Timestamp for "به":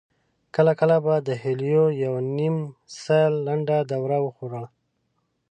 1.05-1.13